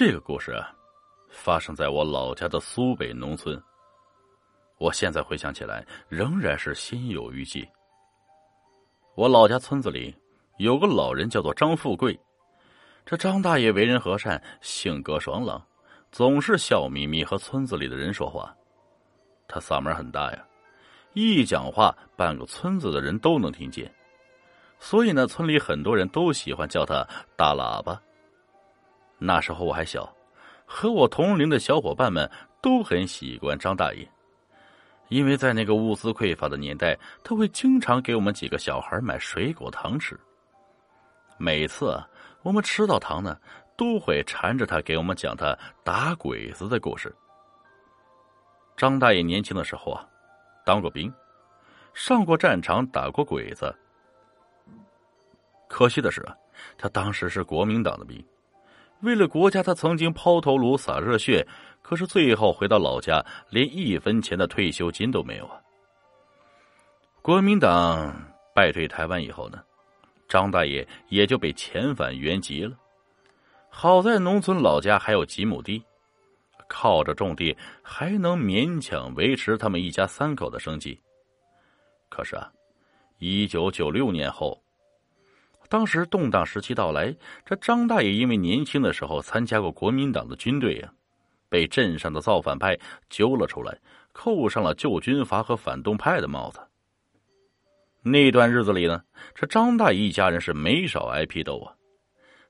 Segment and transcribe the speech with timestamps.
[0.00, 0.72] 这个故事啊，
[1.28, 3.62] 发生在我老家的苏北农村。
[4.78, 7.68] 我现在回想起来，仍然是心有余悸。
[9.14, 10.16] 我老家村子里
[10.56, 12.18] 有个老人，叫做张富贵。
[13.04, 15.62] 这张大爷为人和善，性格爽朗，
[16.10, 18.56] 总是笑眯眯和村子里的人说话。
[19.46, 20.42] 他嗓门很大呀，
[21.12, 23.94] 一讲话，半个村子的人都能听见。
[24.78, 27.06] 所以呢，村里很多人都喜欢叫他
[27.36, 28.00] 大喇叭。
[29.22, 30.10] 那时候我还小，
[30.64, 32.28] 和我同龄的小伙伴们
[32.62, 34.08] 都很喜欢张大爷，
[35.08, 40.18] 因为在那个物资匮乏的年代，他会经常给我们几个小孩买水果糖吃。
[41.36, 42.02] 每次
[42.42, 43.38] 我们吃到糖呢，
[43.76, 47.14] 都会缠着他给我们讲他打鬼子的故事。
[48.76, 50.08] 张大爷年轻的时候啊，
[50.64, 51.12] 当过兵，
[51.92, 53.74] 上过战场，打过鬼子。
[55.68, 56.34] 可惜的是啊，
[56.78, 58.24] 他当时是国民党的兵。
[59.02, 61.46] 为了国家，他曾经抛头颅洒热血，
[61.80, 65.58] 可是最后回到老家，连一分钱的退休金都没有啊！
[67.22, 68.14] 国民党
[68.54, 69.62] 败退台湾以后呢，
[70.28, 72.76] 张大爷也就被遣返原籍了。
[73.70, 75.82] 好在农村老家还有几亩地，
[76.68, 81.00] 靠着种地还能勉强维持他们一家三口的生计。
[82.10, 82.52] 可是啊，
[83.18, 84.60] 一九九六年后。
[85.70, 87.14] 当时动荡时期到来，
[87.46, 90.92] 这张大爷因为年轻的时候参加过国民党的军队呀，
[91.48, 92.76] 被镇上的造反派
[93.08, 93.78] 揪了出来，
[94.10, 96.58] 扣上了旧军阀和反动派的帽子。
[98.02, 99.00] 那段日子里呢，
[99.32, 101.72] 这张大爷一家人是没少挨批斗啊，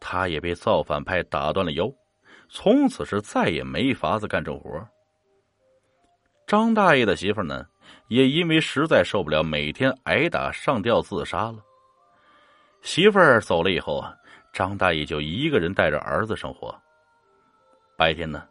[0.00, 1.88] 他也被造反派打断了腰，
[2.48, 4.84] 从此是再也没法子干重活。
[6.48, 7.64] 张大爷的媳妇呢，
[8.08, 11.58] 也因为实在受不了每天挨打上吊自杀了。
[12.84, 14.14] 媳妇儿走了以后啊，
[14.52, 16.72] 张大爷就一个人带着儿子生活。
[17.96, 18.46] 白天呢，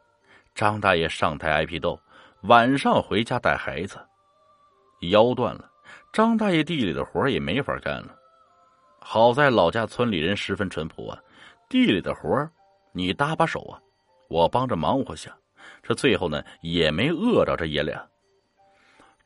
[0.55, 1.95] 张大爷上台挨批斗；
[2.41, 3.99] 晚上回家带孩子。
[5.11, 5.69] 腰断了，
[6.11, 8.15] 张大爷地里的活也没法干了。
[8.99, 11.19] 好在老家村里人十分淳朴啊，
[11.69, 12.49] 地里的活
[12.91, 13.79] 你搭把手啊，
[14.29, 15.31] 我帮着忙活下。
[15.83, 18.03] 这最后呢，也没饿着这爷俩。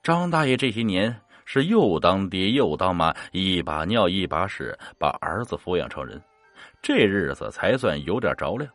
[0.04, 1.18] 张大爷这些年。
[1.50, 6.22] 是又当爹又当妈，一把尿一把屎，把儿子抚养成人，
[6.82, 8.70] 这日子才算有点着亮。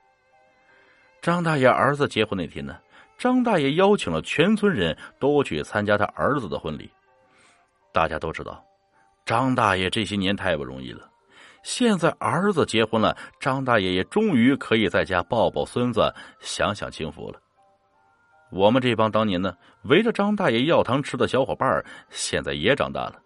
[1.21, 2.75] 张大爷儿子结婚那天呢，
[3.19, 6.91] 张大爷邀请了全村人都去参加他儿子的婚礼。
[7.93, 8.65] 大家都知道，
[9.27, 11.07] 张大爷这些年太不容易了，
[11.63, 17.39] 现在儿子结婚了，张大爷也终于可以在家抱抱孙子，享享清福了。
[18.53, 23.19] 我们这帮当年呢围着张大爷要糖吃的小伙伴现在也长大了。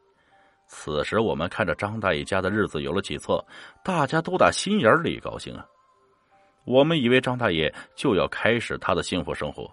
[0.69, 3.45] 此时我们看着张大爷家的日子有了起色，
[3.85, 5.67] 大家都打心眼里高兴啊。
[6.65, 9.69] 我们以为张大爷就要开始他的幸福生活，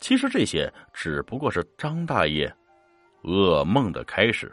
[0.00, 2.50] 其实这些只不过是张大爷
[3.24, 4.50] 噩梦的开始。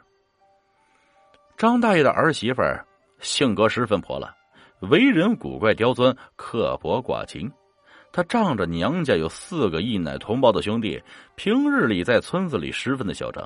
[1.58, 2.62] 张大爷的儿媳妇
[3.20, 4.36] 性格十分泼辣，
[4.80, 7.50] 为人古怪刁钻，刻薄寡情。
[8.16, 11.04] 他仗着娘家有四个一奶同胞的兄弟，
[11.36, 13.46] 平日里在村子里十分的嚣张。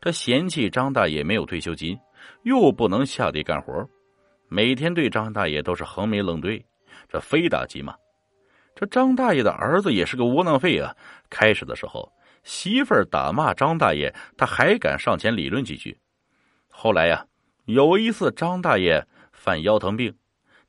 [0.00, 1.94] 他嫌弃张大爷没有退休金，
[2.44, 3.86] 又不能下地干活，
[4.48, 6.64] 每天对张大爷都是横眉冷对，
[7.06, 7.94] 这非打即骂。
[8.74, 10.96] 这张大爷的儿子也是个窝囊废啊！
[11.28, 12.10] 开始的时候，
[12.44, 15.94] 媳妇儿打骂张大爷，他还敢上前理论几句。
[16.70, 17.26] 后来呀，
[17.66, 20.14] 有一次张大爷犯腰疼病。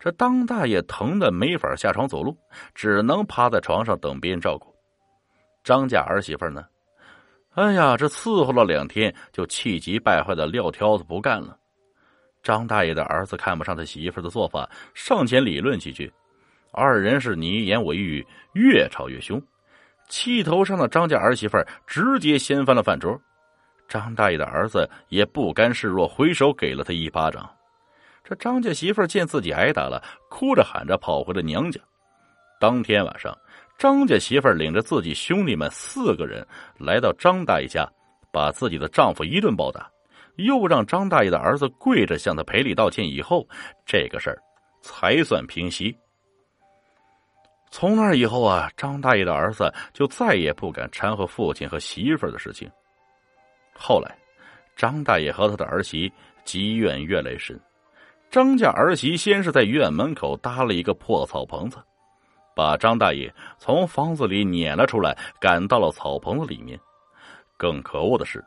[0.03, 2.37] 这当大爷疼的没法下床走路，
[2.75, 4.67] 只能趴在床上等别人照顾。
[5.63, 6.65] 张家儿媳妇呢？
[7.51, 11.57] 哎呀，这伺候了两天，就气急败坏的撂挑子不干了。
[12.41, 16.11] 张大爷的儿子看不上他媳妇的做法，上前理论几句，
[16.73, 19.41] 二人是你一言我一语，越吵越凶。
[20.09, 23.17] 气头上的张家儿媳妇直接掀翻了饭桌，
[23.87, 27.49] 张大爷的儿子也不甘示弱，回手给了他一巴掌。
[28.23, 31.79] 这张家媳妇见自己挨打了，哭着喊着跑回了娘家。
[32.59, 33.37] 当天晚上，
[33.77, 36.45] 张家媳妇领着自己兄弟们四个人
[36.79, 37.85] 来到张大爷家，
[38.31, 39.91] 把自己的丈夫一顿暴打，
[40.37, 43.05] 又让张大爷的儿子跪着向他赔礼道歉。
[43.05, 43.45] 以后，
[43.85, 44.41] 这个事儿
[44.81, 45.93] 才算平息。
[47.69, 52.71] 从那以后啊，张大爷的儿子就再也不敢掺和父亲和媳妇的事情。
[53.75, 54.15] 后来，
[54.77, 56.09] 张大爷和他的儿媳
[56.45, 57.59] 积怨越来越深。
[58.33, 61.77] 张家儿媳先是在院门口搭了一个破草棚子，
[62.55, 66.79] 把张大爷从房子里撵了出来，赶到了草棚子里面。
[67.57, 68.43] 更可恶的是，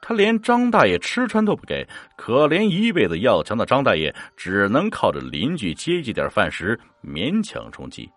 [0.00, 1.86] 他连张大爷吃穿都不给，
[2.16, 8.10] 可怜一辈子要强的张大爷只能靠着邻居接济点饭食，勉强充饥。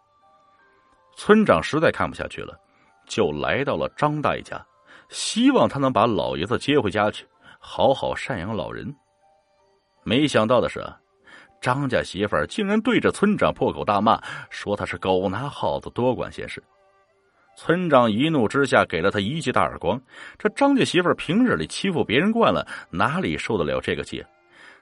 [1.17, 2.57] 村长实在看不下去了，
[3.05, 4.65] 就来到了张大爷家，
[5.09, 7.27] 希望他能把老爷子接回家去，
[7.59, 8.89] 好好赡养老人。
[10.05, 10.81] 没想到的是，
[11.61, 16.63] 张家媳妇儿竟然对着村长破口大骂，说他是狗拿耗子，多管闲事。
[17.57, 20.01] 村长一怒之下给了他一记大耳光。
[20.37, 24.23] 这张家媳妇儿平日里欺负别人惯了，哪里受得了这个气？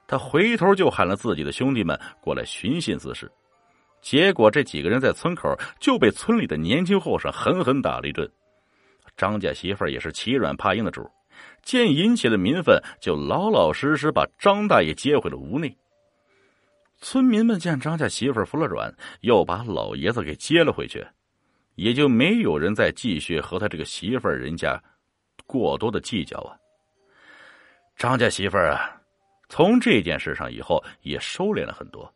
[0.06, 3.30] 他回头就喊了自己的兄弟们过来寻衅滋事。
[4.00, 8.30] 结果这几个人在村口就被村里的年轻后生狠狠打了一顿。
[9.18, 11.10] 张家媳妇儿也是欺软怕硬的主，
[11.64, 15.76] 见引起了民愤，就老老实实把张大爷接回了屋内。
[17.00, 21.06] 村民们见张家媳妇服了软，又把老爷子给接了回去。
[21.76, 24.82] 也就没有人再继续和他这个媳妇人家
[25.46, 26.58] 过多的计较啊。
[27.96, 29.00] 张家媳妇啊，
[29.48, 32.12] 从这件事上以后也收敛了很多，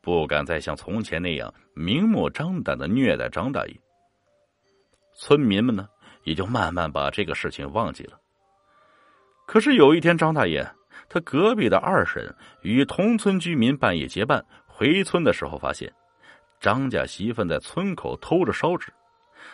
[0.00, 3.80] 不敢再像从前那样明目张胆的虐待张大爷。
[5.14, 5.86] 村民们呢，
[6.24, 8.18] 也就慢慢把这个事情忘记了。
[9.46, 10.66] 可是有一天，张大爷
[11.08, 15.92] 他隔壁的二婶与同村居民半夜结伴回村的时候，发现。
[16.58, 18.90] 张家媳妇在村口偷着烧纸，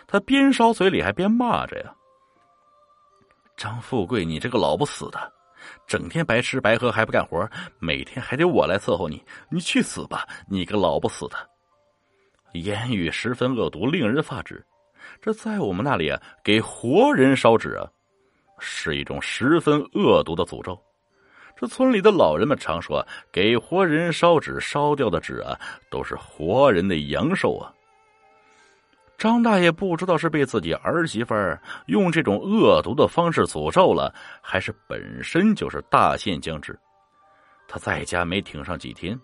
[0.07, 1.93] 他边烧嘴里还边骂着呀
[3.59, 5.33] ：“张富贵，你这个老不死的，
[5.85, 7.47] 整天白吃白喝还不干活，
[7.81, 10.27] 每天还得我来伺候你，你去死吧！
[10.49, 11.37] 你个老不死的！”
[12.55, 14.65] 言语十分恶毒，令人发指。
[15.21, 17.91] 这在我们那里啊，给活人烧纸啊，
[18.61, 20.81] 是一种十分恶毒的诅咒。
[21.57, 25.59] 这村里的老人们常说：“给活人烧纸，烧掉的纸啊，
[25.91, 27.73] 都是活人的阳寿啊。”
[29.17, 31.35] 张大爷不知道是被自己儿媳妇
[31.87, 36.77] 用这种恶毒的方式诅咒了，还是本身就是大限将至。
[37.69, 39.17] 他在家没挺上几天，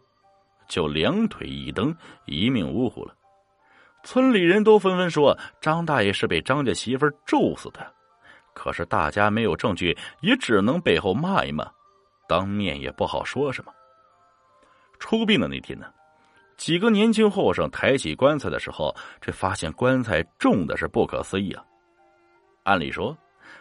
[0.69, 1.93] 就两腿一蹬，
[2.27, 3.13] 一命呜呼了。
[4.05, 7.93] 村里人都纷纷说张大爷是被张家媳妇咒死的，
[8.55, 11.69] 可是大家没有证据，也只能背后骂一骂。
[12.29, 13.73] 当面也不好说什么。
[14.99, 15.87] 出殡的那天呢，
[16.57, 21.65] 几个年轻后生抬起棺材的时候，这发现棺材重的是不可思议啊！
[22.65, 23.17] 按理说，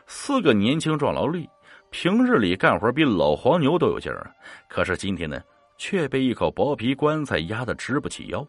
[0.06, 1.48] 四个年轻壮劳力，
[1.92, 4.36] 平日里干活比老黄牛都有劲儿，
[4.68, 5.42] 可是今天呢，
[5.78, 8.46] 却被一口薄皮棺材压得直不起腰。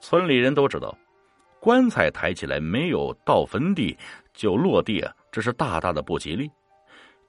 [0.00, 0.96] 村里人都知道，
[1.60, 3.96] 棺材抬起来没有到坟地
[4.34, 6.50] 就落地啊，这是大大的不吉利。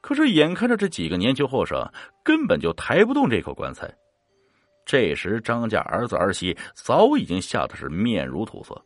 [0.01, 1.79] 可是，眼看着这几个年轻后生
[2.23, 3.87] 根本就抬不动这口棺材，
[4.83, 8.83] 这时张家儿子儿媳早已经吓得是面如土色，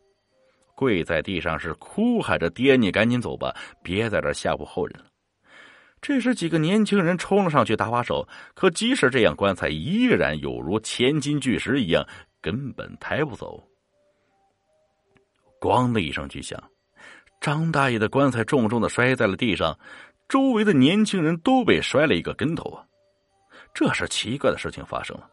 [0.74, 5.06] 跪在地上是哭喊着：“爹，你赶紧走吧，别在这吓唬后人了。”
[6.02, 12.06] 这时，几个年轻人冲了上去搭把手，可即使这样，棺材依然有如千斤巨石一样，
[12.42, 13.60] 根本抬不走。
[15.58, 16.62] 咣的一声巨响，
[17.40, 19.76] 张大爷的棺材重重的摔在了地上。
[20.28, 22.84] 周围的年轻人都被摔了一个跟头啊！
[23.72, 25.28] 这是奇怪的事情发生了。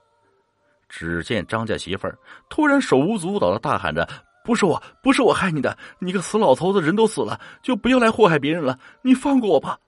[0.87, 2.17] 只见张家媳妇儿
[2.49, 4.07] 突然手舞足蹈的大喊着
[4.45, 5.75] ：“不是我，不是我害你的！
[5.97, 8.77] 你个死老头子，人都死了，就不要来祸害别人了！
[9.01, 9.79] 你放过我吧！”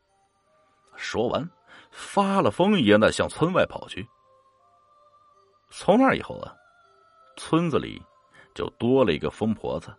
[0.98, 1.48] 说完，
[1.92, 4.08] 发了疯一样的向村外跑去。
[5.70, 6.52] 从那以后啊，
[7.38, 8.02] 村子里
[8.56, 9.94] 就多了一个疯婆子。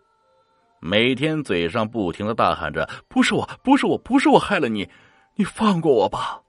[0.86, 4.88] 每天嘴上不停的大喊着：“不是我，不是我，不是我害了你，
[5.34, 6.42] 你放过我吧。”